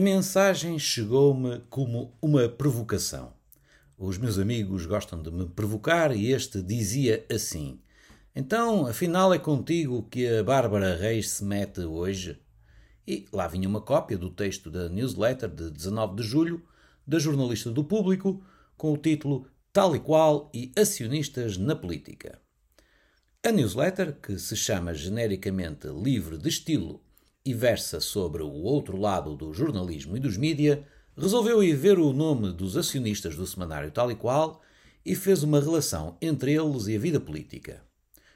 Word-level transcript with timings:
A 0.00 0.02
mensagem 0.02 0.78
chegou-me 0.78 1.60
como 1.68 2.16
uma 2.22 2.48
provocação. 2.48 3.34
Os 3.98 4.16
meus 4.16 4.38
amigos 4.38 4.86
gostam 4.86 5.20
de 5.20 5.30
me 5.30 5.44
provocar 5.44 6.16
e 6.16 6.32
este 6.32 6.62
dizia 6.62 7.22
assim: 7.30 7.78
Então, 8.34 8.86
afinal 8.86 9.34
é 9.34 9.38
contigo 9.38 10.04
que 10.04 10.26
a 10.26 10.42
Bárbara 10.42 10.96
Reis 10.96 11.28
se 11.28 11.44
mete 11.44 11.82
hoje? 11.82 12.40
E 13.06 13.26
lá 13.30 13.46
vinha 13.46 13.68
uma 13.68 13.82
cópia 13.82 14.16
do 14.16 14.30
texto 14.30 14.70
da 14.70 14.88
newsletter 14.88 15.50
de 15.50 15.70
19 15.70 16.16
de 16.16 16.22
julho, 16.22 16.64
da 17.06 17.18
jornalista 17.18 17.70
do 17.70 17.84
Público, 17.84 18.42
com 18.78 18.94
o 18.94 18.96
título 18.96 19.48
Tal 19.70 19.94
e 19.94 20.00
Qual 20.00 20.50
e 20.54 20.72
Acionistas 20.78 21.58
na 21.58 21.76
Política. 21.76 22.40
A 23.46 23.52
newsletter, 23.52 24.18
que 24.18 24.38
se 24.38 24.56
chama 24.56 24.94
genericamente 24.94 25.88
Livre 25.88 26.38
de 26.38 26.48
Estilo 26.48 27.02
e 27.44 27.54
versa 27.54 28.00
sobre 28.00 28.42
o 28.42 28.50
outro 28.50 28.96
lado 28.96 29.34
do 29.36 29.52
jornalismo 29.52 30.16
e 30.16 30.20
dos 30.20 30.36
mídia, 30.36 30.86
resolveu 31.16 31.62
ir 31.62 31.74
ver 31.74 31.98
o 31.98 32.12
nome 32.12 32.52
dos 32.52 32.76
acionistas 32.76 33.36
do 33.36 33.46
semanário 33.46 33.90
tal 33.90 34.10
e 34.10 34.14
qual 34.14 34.62
e 35.04 35.14
fez 35.14 35.42
uma 35.42 35.60
relação 35.60 36.16
entre 36.20 36.54
eles 36.54 36.86
e 36.86 36.96
a 36.96 36.98
vida 36.98 37.20
política. 37.20 37.82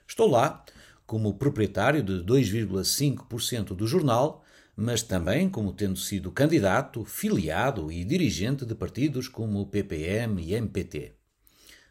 Estou 0.06 0.28
lá 0.28 0.64
como 1.06 1.34
proprietário 1.34 2.02
de 2.02 2.24
2,5% 2.24 3.74
do 3.74 3.86
jornal, 3.86 4.42
mas 4.76 5.02
também 5.02 5.48
como 5.48 5.73
tendo 5.73 5.96
sido 5.96 6.32
candidato, 6.32 7.04
filiado 7.04 7.92
e 7.92 8.04
dirigente 8.04 8.64
de 8.64 8.74
partidos 8.74 9.28
como 9.28 9.60
o 9.60 9.66
PPM 9.66 10.42
e 10.42 10.54
MPT. 10.54 11.14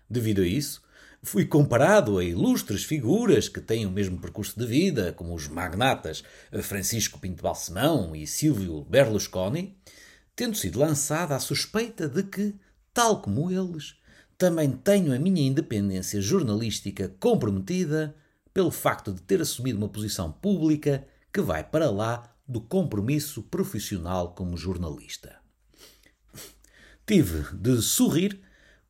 Devido 0.09 0.41
a 0.41 0.47
isso, 0.47 0.82
fui 1.23 1.45
comparado 1.45 2.17
a 2.17 2.23
ilustres 2.23 2.83
figuras 2.83 3.47
que 3.47 3.61
têm 3.61 3.85
o 3.85 3.91
mesmo 3.91 4.19
percurso 4.19 4.59
de 4.59 4.65
vida, 4.65 5.13
como 5.13 5.33
os 5.33 5.47
magnatas 5.47 6.21
Francisco 6.61 7.17
Pinto 7.17 7.41
Balsemão 7.41 8.13
e 8.13 8.27
Silvio 8.27 8.83
Berlusconi, 8.83 9.77
tendo 10.35 10.57
sido 10.57 10.79
lançada 10.79 11.33
a 11.33 11.39
suspeita 11.39 12.09
de 12.09 12.23
que, 12.23 12.53
tal 12.93 13.21
como 13.21 13.49
eles, 13.49 13.95
também 14.37 14.71
tenho 14.71 15.15
a 15.15 15.17
minha 15.17 15.41
independência 15.41 16.19
jornalística 16.19 17.07
comprometida 17.19 18.13
pelo 18.53 18.69
facto 18.69 19.13
de 19.13 19.21
ter 19.21 19.41
assumido 19.41 19.77
uma 19.77 19.89
posição 19.89 20.29
pública 20.29 21.07
que 21.31 21.39
vai 21.39 21.63
para 21.63 21.89
lá 21.89 22.35
do 22.45 22.59
compromisso 22.59 23.43
profissional 23.43 24.33
como 24.35 24.57
jornalista. 24.57 25.37
Tive 27.05 27.55
de 27.55 27.81
sorrir 27.81 28.41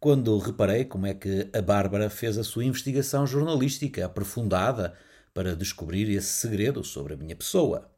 quando 0.03 0.37
reparei 0.37 0.83
como 0.83 1.07
é 1.07 1.13
que 1.13 1.49
a 1.53 1.61
Bárbara 1.61 2.09
fez 2.09 2.37
a 2.37 2.43
sua 2.43 2.65
investigação 2.65 3.25
jornalística 3.25 4.05
aprofundada 4.05 4.93
para 5.33 5.55
descobrir 5.55 6.09
esse 6.09 6.27
segredo 6.27 6.83
sobre 6.83 7.13
a 7.13 7.15
minha 7.15 7.37
pessoa. 7.37 7.89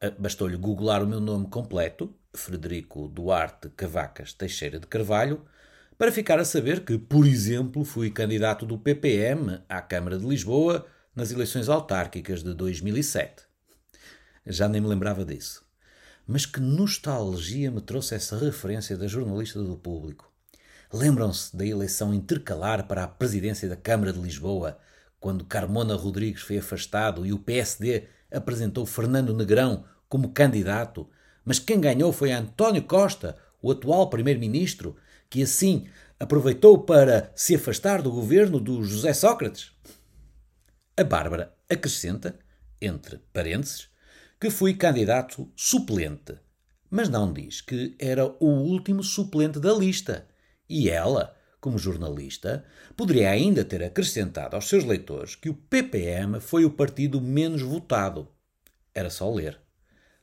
Ah, 0.00 0.12
bastou-lhe 0.16 0.56
googlar 0.56 1.02
o 1.02 1.08
meu 1.08 1.18
nome 1.18 1.48
completo, 1.48 2.14
Frederico 2.32 3.08
Duarte 3.08 3.68
Cavacas 3.70 4.32
Teixeira 4.32 4.78
de 4.78 4.86
Carvalho, 4.86 5.44
para 5.98 6.12
ficar 6.12 6.38
a 6.38 6.44
saber 6.44 6.84
que, 6.84 6.96
por 6.96 7.26
exemplo, 7.26 7.84
fui 7.84 8.12
candidato 8.12 8.64
do 8.64 8.78
PPM 8.78 9.60
à 9.68 9.82
Câmara 9.82 10.16
de 10.16 10.24
Lisboa 10.24 10.86
nas 11.16 11.32
eleições 11.32 11.68
autárquicas 11.68 12.44
de 12.44 12.54
2007. 12.54 13.42
Já 14.46 14.68
nem 14.68 14.80
me 14.80 14.86
lembrava 14.86 15.24
disso. 15.24 15.66
Mas 16.28 16.46
que 16.46 16.60
nostalgia 16.60 17.72
me 17.72 17.80
trouxe 17.80 18.14
essa 18.14 18.38
referência 18.38 18.96
da 18.96 19.08
jornalista 19.08 19.60
do 19.60 19.76
público. 19.76 20.32
Lembram-se 20.92 21.56
da 21.56 21.66
eleição 21.66 22.14
intercalar 22.14 22.86
para 22.86 23.04
a 23.04 23.08
presidência 23.08 23.68
da 23.68 23.76
Câmara 23.76 24.12
de 24.12 24.20
Lisboa, 24.20 24.78
quando 25.18 25.44
Carmona 25.44 25.94
Rodrigues 25.94 26.42
foi 26.42 26.58
afastado 26.58 27.24
e 27.24 27.32
o 27.32 27.38
PSD 27.38 28.04
apresentou 28.30 28.84
Fernando 28.84 29.34
Negrão 29.34 29.84
como 30.08 30.32
candidato, 30.32 31.08
mas 31.44 31.58
quem 31.58 31.80
ganhou 31.80 32.12
foi 32.12 32.30
António 32.30 32.82
Costa, 32.82 33.36
o 33.60 33.70
atual 33.70 34.10
primeiro-ministro, 34.10 34.96
que 35.30 35.42
assim 35.42 35.86
aproveitou 36.20 36.78
para 36.78 37.32
se 37.34 37.54
afastar 37.54 38.02
do 38.02 38.10
governo 38.10 38.60
do 38.60 38.84
José 38.84 39.12
Sócrates? 39.12 39.72
A 40.96 41.02
Bárbara 41.02 41.54
acrescenta, 41.68 42.38
entre 42.80 43.18
parênteses, 43.32 43.88
que 44.38 44.50
fui 44.50 44.74
candidato 44.74 45.50
suplente, 45.56 46.36
mas 46.90 47.08
não 47.08 47.32
diz 47.32 47.60
que 47.60 47.96
era 47.98 48.26
o 48.38 48.46
último 48.46 49.02
suplente 49.02 49.58
da 49.58 49.72
lista 49.72 50.26
e 50.68 50.90
ela, 50.90 51.34
como 51.60 51.78
jornalista, 51.78 52.64
poderia 52.96 53.30
ainda 53.30 53.64
ter 53.64 53.82
acrescentado 53.82 54.56
aos 54.56 54.68
seus 54.68 54.84
leitores 54.84 55.34
que 55.34 55.48
o 55.48 55.54
PPM 55.54 56.40
foi 56.40 56.64
o 56.64 56.70
partido 56.70 57.20
menos 57.20 57.62
votado. 57.62 58.28
Era 58.94 59.10
só 59.10 59.32
ler. 59.32 59.58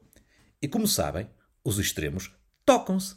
E 0.63 0.69
como 0.69 0.87
sabem, 0.87 1.29
os 1.65 1.81
extremos 1.81 2.33
tocam-se. 2.65 3.17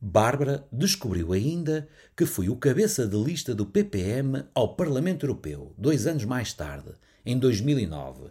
Bárbara 0.00 0.66
descobriu 0.72 1.34
ainda 1.34 1.86
que 2.16 2.24
fui 2.24 2.48
o 2.48 2.56
cabeça 2.56 3.06
de 3.06 3.16
lista 3.16 3.54
do 3.54 3.66
PPM 3.66 4.44
ao 4.54 4.74
Parlamento 4.74 5.26
Europeu, 5.26 5.74
dois 5.76 6.06
anos 6.06 6.24
mais 6.24 6.54
tarde, 6.54 6.92
em 7.26 7.38
2009. 7.38 8.30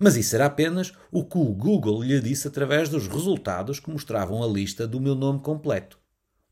Mas 0.00 0.16
isso 0.16 0.34
era 0.34 0.46
apenas 0.46 0.92
o 1.12 1.24
que 1.24 1.38
o 1.38 1.44
Google 1.54 2.02
lhe 2.02 2.20
disse 2.20 2.48
através 2.48 2.88
dos 2.88 3.06
resultados 3.06 3.78
que 3.78 3.90
mostravam 3.90 4.42
a 4.42 4.46
lista 4.48 4.84
do 4.84 5.00
meu 5.00 5.14
nome 5.14 5.38
completo. 5.40 5.96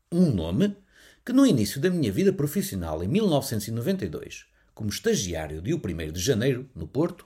Um 0.09 0.31
nome 0.31 0.77
que 1.23 1.33
no 1.33 1.45
início 1.45 1.79
da 1.79 1.89
minha 1.89 2.11
vida 2.11 2.33
profissional, 2.33 3.03
em 3.03 3.07
1992, 3.07 4.45
como 4.73 4.89
estagiário 4.89 5.61
de 5.61 5.73
1 5.73 6.11
de 6.11 6.19
janeiro, 6.19 6.67
no 6.75 6.87
Porto, 6.87 7.25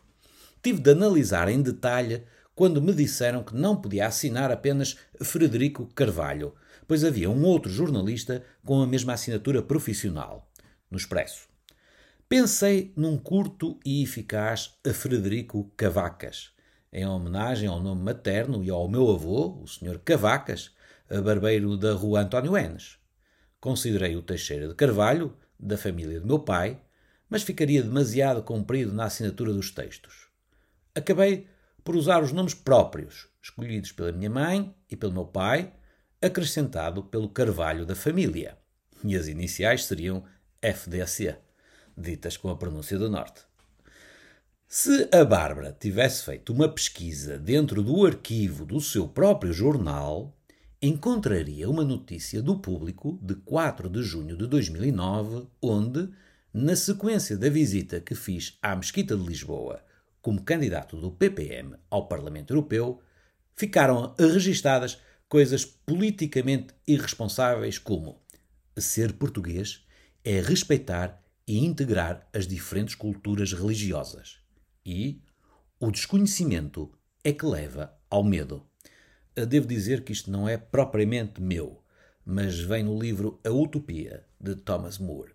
tive 0.61 0.81
de 0.81 0.91
analisar 0.91 1.47
em 1.47 1.61
detalhe 1.61 2.23
quando 2.53 2.81
me 2.81 2.94
disseram 2.94 3.44
que 3.44 3.55
não 3.55 3.75
podia 3.75 4.07
assinar 4.07 4.51
apenas 4.51 4.97
Frederico 5.22 5.88
Carvalho, 5.95 6.53
pois 6.88 7.03
havia 7.03 7.29
um 7.29 7.44
outro 7.45 7.72
jornalista 7.72 8.44
com 8.66 8.81
a 8.81 8.88
mesma 8.88 9.13
assinatura 9.13 9.61
profissional, 9.61 10.51
no 10.89 10.97
Expresso. 10.97 11.47
Pensei 12.28 12.91
num 12.95 13.17
curto 13.17 13.79
e 13.85 14.03
eficaz 14.03 14.73
a 14.85 14.94
Frederico 14.94 15.72
Cavacas, 15.78 16.51
em 16.91 17.05
homenagem 17.05 17.69
ao 17.69 17.81
nome 17.81 18.01
materno 18.01 18.63
e 18.63 18.69
ao 18.69 18.89
meu 18.89 19.09
avô, 19.11 19.61
o 19.61 19.67
Sr. 19.67 20.00
Cavacas, 20.03 20.72
barbeiro 21.23 21.78
da 21.78 21.94
rua 21.94 22.22
António 22.22 22.57
Enes. 22.57 22.97
Considerei 23.65 24.15
o 24.15 24.21
Teixeira 24.21 24.67
de 24.67 24.75
Carvalho, 24.75 25.35
da 25.59 25.75
família 25.75 26.19
do 26.19 26.27
meu 26.27 26.37
pai, 26.37 26.79
mas 27.27 27.41
ficaria 27.41 27.81
demasiado 27.81 28.43
comprido 28.43 28.93
na 28.93 29.05
assinatura 29.05 29.51
dos 29.51 29.71
textos. 29.71 30.27
Acabei 30.93 31.47
por 31.83 31.95
usar 31.95 32.21
os 32.21 32.31
nomes 32.31 32.53
próprios, 32.53 33.27
escolhidos 33.41 33.91
pela 33.91 34.11
minha 34.11 34.29
mãe 34.29 34.71
e 34.87 34.95
pelo 34.95 35.13
meu 35.13 35.25
pai, 35.25 35.73
acrescentado 36.21 37.05
pelo 37.05 37.27
Carvalho 37.27 37.87
da 37.87 37.95
família. 37.95 38.55
E 39.03 39.17
as 39.17 39.27
iniciais 39.27 39.85
seriam 39.85 40.23
FDC, 40.61 41.35
ditas 41.97 42.37
com 42.37 42.49
a 42.49 42.55
pronúncia 42.55 42.99
do 42.99 43.09
Norte. 43.09 43.41
Se 44.67 45.09
a 45.11 45.25
Bárbara 45.25 45.75
tivesse 45.79 46.23
feito 46.23 46.53
uma 46.53 46.69
pesquisa 46.69 47.39
dentro 47.39 47.81
do 47.81 48.05
arquivo 48.05 48.63
do 48.63 48.79
seu 48.79 49.07
próprio 49.07 49.51
jornal, 49.51 50.34
encontraria 50.88 51.68
uma 51.68 51.84
notícia 51.84 52.44
do 52.44 52.59
público 52.59 53.18
de 53.19 53.34
4 53.34 53.90
de 53.90 54.03
junho 54.03 54.37
de 54.37 54.46
2009, 54.46 55.47
onde, 55.59 56.09
na 56.53 56.76
sequência 56.76 57.35
da 57.35 57.49
visita 57.49 57.99
que 57.99 58.14
fiz 58.14 58.59
à 58.61 58.76
Mesquita 58.76 59.17
de 59.17 59.26
Lisboa 59.26 59.84
como 60.22 60.43
candidato 60.43 60.96
do 60.97 61.11
PPM 61.11 61.76
ao 61.90 62.08
Parlamento 62.08 62.52
Europeu, 62.52 63.02
ficaram 63.55 64.14
registadas 64.20 64.99
coisas 65.28 65.66
politicamente 65.66 66.76
irresponsáveis 66.88 67.79
como 67.79 68.22
ser 68.78 69.14
português 69.14 69.84
é 70.23 70.40
respeitar 70.40 71.20
e 71.47 71.66
integrar 71.66 72.28
as 72.31 72.46
diferentes 72.47 72.93
culturas 72.93 73.53
religiosas 73.53 74.40
e 74.85 75.20
o 75.79 75.90
desconhecimento 75.90 76.91
é 77.23 77.31
que 77.31 77.46
leva 77.46 77.91
ao 78.09 78.23
medo. 78.23 78.67
Devo 79.43 79.67
dizer 79.67 80.05
que 80.05 80.14
isto 80.14 80.32
não 80.32 80.47
é 80.47 80.55
propriamente 80.55 81.41
meu, 81.41 81.84
mas 82.26 82.58
vem 82.58 82.84
no 82.84 82.97
livro 82.97 83.37
A 83.43 83.49
Utopia, 83.49 84.23
de 84.40 84.55
Thomas 84.55 84.97
More. 84.97 85.34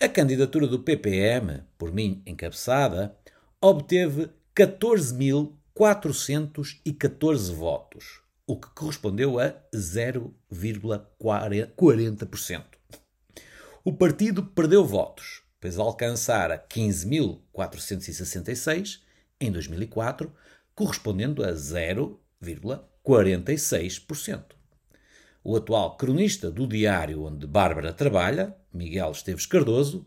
A 0.00 0.08
candidatura 0.08 0.66
do 0.66 0.80
PPM, 0.80 1.62
por 1.78 1.92
mim 1.92 2.20
encabeçada, 2.26 3.16
obteve 3.60 4.28
14.414 4.54 7.54
votos, 7.54 8.22
o 8.44 8.58
que 8.58 8.68
correspondeu 8.70 9.38
a 9.38 9.54
0,40%. 9.72 12.64
O 13.84 13.92
partido 13.92 14.44
perdeu 14.44 14.84
votos, 14.84 15.44
pois 15.60 15.78
alcançara 15.78 16.58
15.466 16.58 19.02
em 19.40 19.52
2004, 19.52 20.34
correspondendo 20.74 21.44
a 21.44 21.52
0,46%. 23.06 24.56
O 25.44 25.56
atual 25.56 25.96
cronista 25.96 26.50
do 26.50 26.66
diário 26.66 27.22
onde 27.22 27.46
Bárbara 27.46 27.92
trabalha, 27.92 28.56
Miguel 28.72 29.12
Esteves 29.12 29.46
Cardoso, 29.46 30.04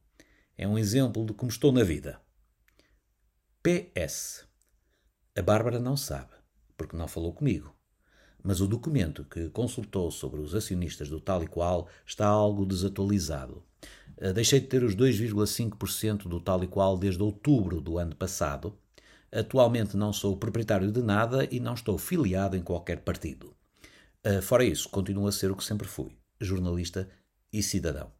É 0.56 0.67
um 0.67 0.79
exemplo 0.79 1.25
de 1.25 1.33
como 1.33 1.50
estou 1.50 1.73
na 1.73 1.83
vida. 1.83 2.21
PS. 3.62 4.47
A 5.37 5.43
Bárbara 5.43 5.81
não 5.81 5.97
sabe, 5.97 6.33
porque 6.77 6.97
não 6.97 7.09
falou 7.09 7.33
comigo 7.33 7.75
mas 8.43 8.61
o 8.61 8.67
documento 8.67 9.25
que 9.25 9.49
consultou 9.50 10.11
sobre 10.11 10.41
os 10.41 10.55
acionistas 10.55 11.09
do 11.09 11.21
tal 11.21 11.43
e 11.43 11.47
qual 11.47 11.89
está 12.05 12.27
algo 12.27 12.67
desatualizado. 12.67 13.62
Eh, 14.22 14.32
deixei 14.32 14.60
de 14.60 14.69
ter 14.69 14.84
os 14.84 14.94
2,5% 14.94 16.28
do 16.28 16.40
tal 16.40 16.62
e 16.62 16.69
qual 16.69 16.96
desde 16.96 17.20
outubro 17.20 17.80
do 17.80 17.98
ano 17.98 18.14
passado. 18.14 18.78
Atualmente 19.32 19.96
não 19.96 20.12
sou 20.12 20.36
proprietário 20.36 20.92
de 20.92 21.02
nada 21.02 21.48
e 21.50 21.58
não 21.58 21.74
estou 21.74 21.98
filiado 21.98 22.56
em 22.56 22.62
qualquer 22.62 23.00
partido. 23.00 23.52
Eh, 24.22 24.40
fora 24.40 24.64
isso, 24.64 24.88
continuo 24.88 25.26
a 25.26 25.32
ser 25.32 25.50
o 25.50 25.56
que 25.56 25.64
sempre 25.64 25.88
fui: 25.88 26.16
jornalista 26.40 27.08
e 27.52 27.64
cidadão. 27.64 28.12